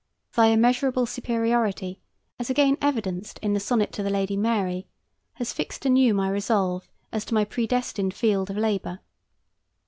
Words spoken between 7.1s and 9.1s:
as to my predestined field of labor.